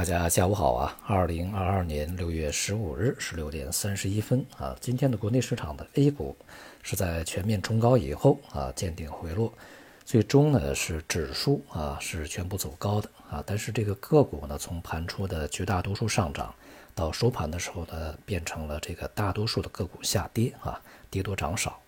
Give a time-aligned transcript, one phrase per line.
[0.00, 0.96] 大家下午好啊！
[1.06, 6.34] 二零二二年六月十五日十六点三十一分啊，今天的国内市场的 A 股
[6.82, 9.52] 是在全面冲高以后啊见顶回落，
[10.06, 16.54] 最终呢是指数啊是全部走高的啊，但是这个个股呢从盘初的绝大多数上涨
[16.94, 20.80] 到收盘的时候呢变成了这个大多数的个股下跌啊，
[21.10, 21.78] 跌多涨少。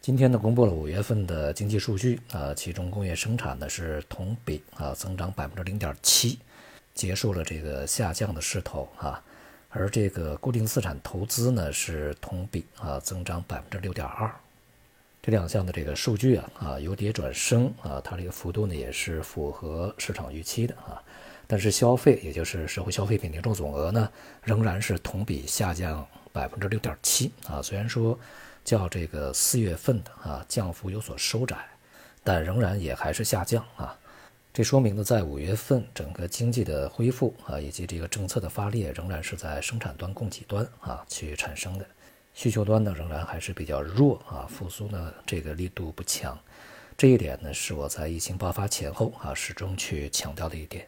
[0.00, 6.40] 今天呢公布了五月份的经济数据啊，其中工业生产呢是同比啊增长百分之零点七。
[6.94, 9.22] 结束了这个下降的势头啊，
[9.70, 14.30] 而这个固定资产投资呢是同比啊增长百分之六点二，
[15.22, 21.02] 这两项的这个数据啊啊由跌转升啊，它这个幅度呢也是符合市场预期的啊，
[21.46, 24.10] 但是消费也就是社会消费品零售总额呢
[24.42, 28.18] 仍然是同比下降百分之六点七啊，虽然说
[28.64, 31.56] 较这个四月份的啊降幅有所收窄，
[32.22, 33.98] 但仍然也还是下降啊。
[34.54, 41.86] 这说明呢，在五月份整个经济的恢复啊，以及这个政策的发力，仍然是在生产端、供给端啊去产生的，
[42.34, 46.38] 需求端呢仍然还是比较弱啊，复苏呢这个力度不强，
[46.98, 50.86] 这一点呢是我在疫情爆发前后啊始终去强调的一点。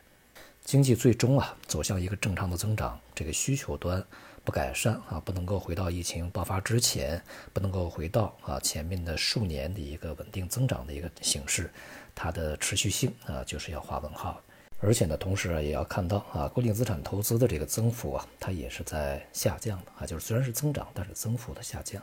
[0.62, 4.05] 经济最终啊走向一个正常的增长，这个需求端
[4.45, 7.20] 不改善啊，不能够回到疫情爆发之前，
[7.53, 11.70] 不能够回到啊前面的数年的一个稳定增长的一个形式。
[12.14, 14.41] 它的持续性啊，就是要画问号，
[14.78, 22.00] 而且呢，同时啊，也要看到啊，固定资产投资的这个增幅啊，它也是在下降的啊，就是虽然是增长，但是增幅的下降，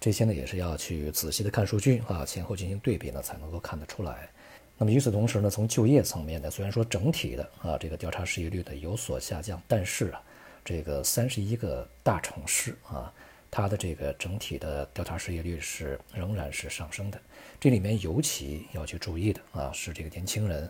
[0.00, 4.30] 这些呢，也是要去仔细的看数据啊，前后进行对比呢，才能够看得出来。
[4.78, 10.22] 那么与此同时呢，从就业层面呢，虽然说整体的啊，这个调查失业率呢有所下降，但是啊，
[10.64, 13.12] 这个三十一个大城市啊。
[13.54, 17.20] 它的这个整体的调查失业率是仍然是上升的，
[17.60, 20.66] 这里面尤其要去注意的啊是这个年轻人，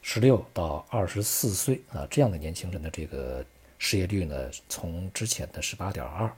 [0.00, 3.44] 十六到二十四岁啊这样的年轻人的这个
[3.78, 6.32] 失业率呢，从之前的十八点二，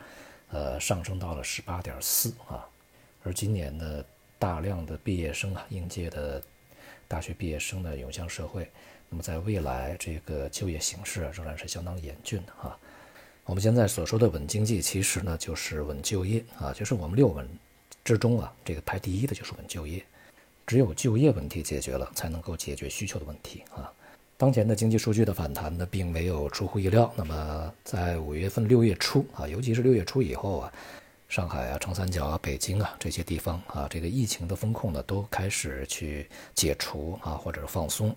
[0.51, 2.67] 呃上升到了十八点四啊，
[3.23, 4.05] 而今年呢
[4.37, 6.43] 大量的毕业生啊应届的
[7.07, 8.69] 大学毕业生呢涌向社会，
[9.09, 12.77] 那么在未来这个就业形势仍然是相当严峻的哈。
[13.47, 17.47] 我们现在所说的稳经济，其实呢就是稳就业啊，就是我们六稳
[18.03, 20.03] 之中啊，这个排第一的就是稳就业。
[20.67, 23.93] 只有就业问题解决了，才能够解决需求的问题啊。
[24.39, 27.13] 当前的经济数据的反弹呢，并没有出乎意料。
[27.17, 30.73] 那么在五月份、六月初啊，尤其是六月初以后啊，
[31.29, 38.17] 上海啊、长三角啊、北京啊这些地方啊，这个疫情的风控呢，都开始去解除啊，或者是放松。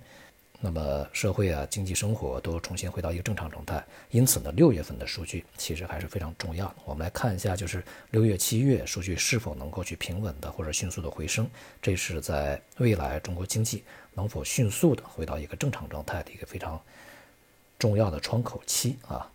[0.60, 6.74] 那么社会啊，经济生活都重新回到一个正常状态，因此呢，六月份的数据其实还是非常重要。
[6.84, 11.48] 我们来看一下，就是六月、七月数据是否能够去平稳的或者迅速的回升，
[11.80, 13.84] 这是在未来中国经济
[14.16, 16.82] 能否迅速的回到一个正常状态的一个非常
[17.78, 19.32] 重要的窗口期啊。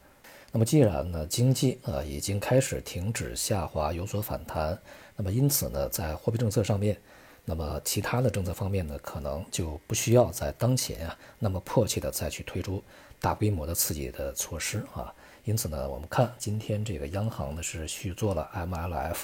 [0.50, 4.76] 那么既然呢，经济啊已经开始停止下滑，有所反弹，
[5.14, 7.00] 那么因此呢，在货币政策上面。
[7.44, 12.82] 那么其他的政策方面呢，可能就不需要在当前啊那么迫切的再去推出
[13.20, 15.12] 大规模的刺激的措施啊。
[15.44, 19.16] 因此呢，我们看今天这个央行呢是续做了 MLF，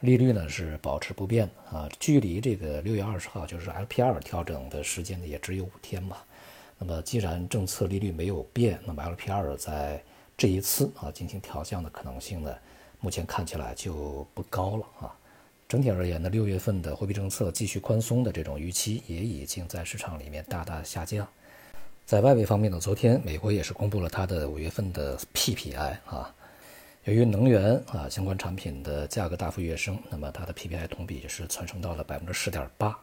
[0.00, 1.88] 利率呢是保持不变啊。
[1.98, 6.16] 距离这个六月二十号就是 LPR 调整的时间呢也只有五天嘛。
[6.78, 10.00] 那么既然政策利率没有变，那么 LPR 在
[10.36, 12.54] 这一次啊进行调降的可能性呢，
[13.00, 15.16] 目前看起来就不高了啊。
[15.68, 21.26] 整体而言呢，六月份的货币政策继续宽松的这种预期也已经在市场里面大大下降。
[22.04, 26.32] 在外围方面呢，昨天美国也是公布了它的五月份的 PPI 啊，
[27.02, 32.96] 由于能源啊相关产品的价格大幅跃升，那么它的 PPI 同比是蹿升到了百分之十点八，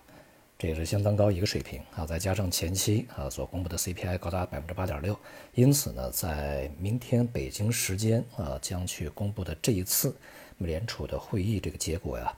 [0.57, 2.05] 这也是相当高一个水平啊。
[2.05, 5.19] 再加上前期啊所公布的 CPI 高达百分之八点六，
[5.53, 10.15] 因此呢，在明天北京时间啊将去公布的这一次
[10.57, 12.33] 美联储的会议这个结果呀。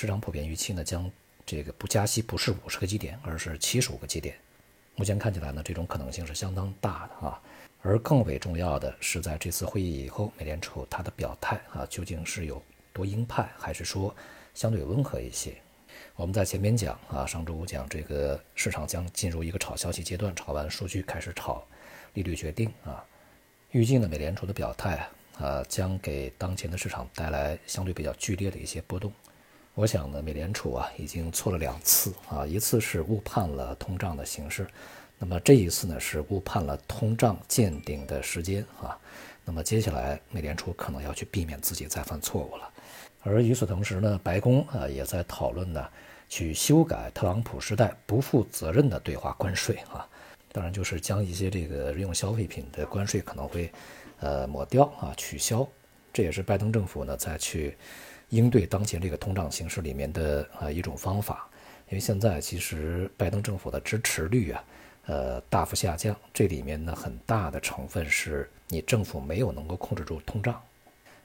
[0.00, 1.10] 市场普遍预期呢，将
[1.44, 4.34] 这个不加息不是五十个基点，而是七十五个基点。
[4.96, 7.38] 目前看起来呢，这种可能性是相当大的啊。
[7.82, 12.62] 而更为重要的是，在这次会议以后，美联储它的表态啊，究竟是有
[12.94, 14.16] 多鹰派，还是说
[14.54, 15.52] 相对温和一些？
[16.16, 21.62] 我们在前面讲啊，上周五讲这个市场将进入一个炒消息阶段，炒完数据开始炒
[22.14, 23.04] 利率决定啊。
[23.72, 25.06] 预计呢，美联储的表态
[25.38, 29.12] 啊，将给当前的市场带来相对比较剧烈的一些波动。
[29.80, 34.66] 我想呢，美联储啊已经错了两次啊，一次是误判了通胀的形势，
[35.18, 38.94] 那么这一次呢是误判了通胀见顶的时间啊，
[39.42, 42.70] 那么接下来美联储可能要去避免自己再犯错误了。
[43.22, 45.88] 而与此同时呢，白宫啊也在讨论呢，
[46.28, 50.06] 去修改特朗普时代不负责任的对华关税啊，
[50.52, 53.72] 当然就是将一些这个日用消费品的关税可能会
[54.18, 55.66] 呃抹掉啊取消，
[56.12, 57.78] 这也是拜登政府呢在去
[58.30, 61.46] 应对当前这个通胀形势里面的啊一种方法。
[61.88, 64.64] 因为现在其实拜登政府的支持率啊，
[65.06, 70.60] 呃大幅下降，这里面呢很大的成分是你政府没有能够控制住通胀。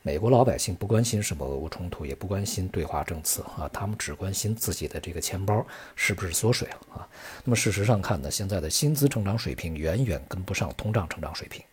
[0.01, 5.65] 美国老百姓不关心什么俄乌冲突，也不关心对华政策啊，他们只关心自己的这个钱包
[5.95, 7.07] 是不是缩水了啊。
[7.43, 11.63] 那么事实上看呢，现在的薪资成长水平远远跟不上通胀成长水平。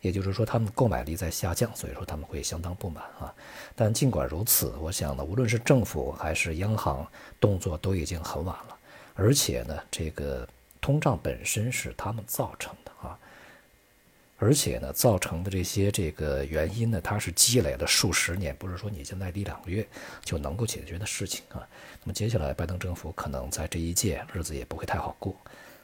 [0.00, 3.34] 也就是说，他们购买力在下降，所以说他们会相当不满啊。
[3.74, 7.06] 但尽管如此，我想呢，无论是政府还是央行，
[7.40, 8.76] 动作都已经很晚了。
[9.14, 10.48] 而且呢，这个
[10.80, 13.18] 通胀本身是他们造成的啊。
[14.40, 19.84] 而且呢，造成的这些这个原因呢，它是积累了数十年，不是说你现在一两个月
[20.22, 21.66] 就能够解决的事情啊。
[22.04, 25.34] 那么接下来，拜登政府可能在这一届日子也不会太好过。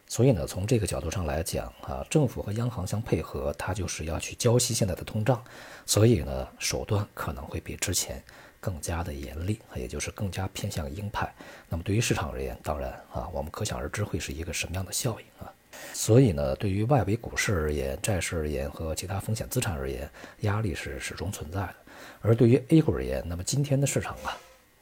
[0.07, 5.43] 所以呢，从这个角度上来讲啊，政府和央行相配合，它就是要去浇熄现在的通胀，
[5.87, 8.23] 所以呢，手段可能会比之前
[8.61, 11.35] 更加的严厉，也就是更加偏向鹰派。
[11.69, 15.51] 那么对于市场而言，当然啊，我们可想而知会是一个什么样的效应啊。
[15.93, 20.09] 所以呢，对于外围股市而言、债市而言和其他风险资产而言，
[20.41, 21.75] 压力是始终存在的。
[22.21, 24.37] 而对于 A 股而言，那么今天的市场啊。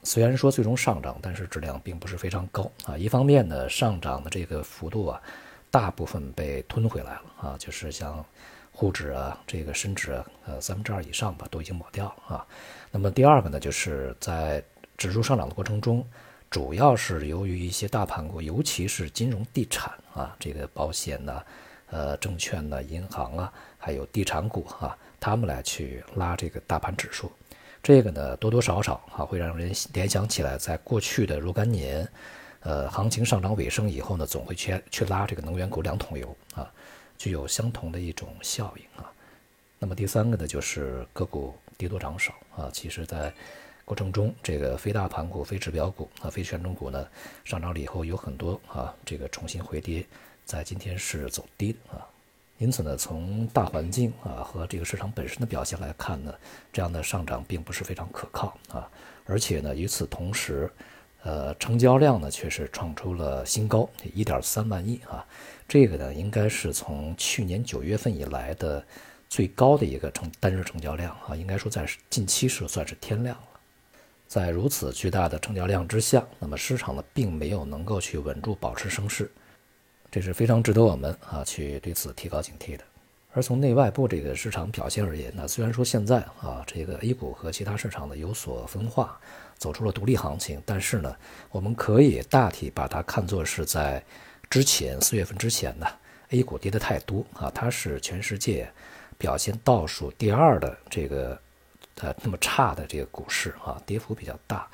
[0.04, 2.98] 虽然说最终上涨，但是质量并不是非常高啊。
[2.98, 5.22] 一方面呢，上涨的这个幅度啊，
[5.70, 8.24] 大部分被吞回来了啊，就是像
[8.72, 12.46] 沪指啊，这个深指啊，呃三分之二以上吧，都已经抹掉了啊。
[12.90, 14.62] 那么第二个呢，就是在
[14.98, 16.04] 指数上涨的过程中，
[16.50, 21.40] 主要是由于一些大盘股，尤其是金融地产啊，这个保险呐，
[21.90, 27.30] 呃证券呐，银行啊，还有地产股啊，他们来去拉这个大盘指数。
[27.82, 32.08] 这个呢，多多少少啊，会让人联想起来，在过去的若干年，
[32.60, 36.70] 呃，行情上涨尾声以后呢，总会去去拉这个能源股两桶油啊，
[37.18, 39.10] 具有相同的一种效应啊。
[39.80, 42.70] 那么第三个呢，就是个股跌多涨少啊。
[42.72, 43.34] 其实，在
[43.84, 47.04] 过程中，这个非大盘股、非指标股啊、非权重股呢，
[47.42, 50.06] 上涨了以后，有很多啊，这个重新回跌，
[50.44, 52.06] 在今天是走低的啊。
[52.58, 56.32] 因此呢，从大环境啊和这个市场本身的表现来看呢，
[56.72, 58.88] 这样的上涨并不是非常可靠啊。
[59.24, 60.70] 而且呢，与此同时，
[61.24, 65.26] 呃，成交量呢却是创出了新高，一点三万亿啊。
[65.66, 68.84] 这个呢，应该是从去年九月份以来的
[69.28, 71.34] 最高的一个成单日成交量啊。
[71.34, 73.44] 应该说在近期是算是天量了。
[74.28, 79.30] 在如此巨大的成交量之下，那么市场呢并没有能够去稳住、保持升势。
[80.12, 82.84] 这是非常值得我们啊去对此提高警惕的。
[83.32, 89.18] 而从内外部这个市场表现而言，那虽然说现在啊这个 A 股和其他市场呢有所分化，
[89.56, 91.16] 走出了独立行情，但是呢，
[91.50, 94.04] 我们可以大体把它看作是在
[94.50, 95.86] 之前四月份之前呢
[96.28, 98.70] ，A 股跌得太多啊，它是全世界
[99.16, 101.40] 表现倒数第二的这个
[102.02, 104.68] 呃那么差的这个股市啊，跌幅比较大。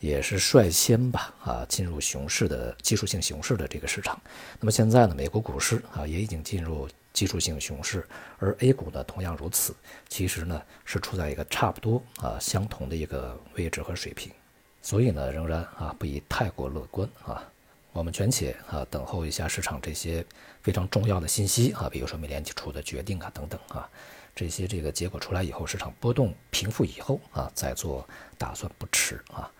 [0.00, 4.20] 也是率先吧啊进入熊市的技术性熊市的这个市场。
[4.58, 8.06] 那么现在呢，美国股市啊也已经进入技术性熊市，
[8.38, 9.74] 而 A 股呢同样如此。
[10.08, 14.32] 其实呢是处在一个差不多啊相同的一个位置和水平，
[14.80, 17.44] 所以呢仍然啊不宜太过乐观啊。
[17.92, 20.24] 我们权且啊等候一下市场这些
[20.62, 23.86] 非常重要的信息啊，比如说美联储的决定啊等等啊，
[24.34, 28.08] 这些这个结果出来以后，市场波动平复以后啊再做
[28.38, 29.50] 打算不迟啊。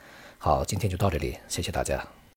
[0.42, 2.02] 好，今天就到这里，谢谢大家。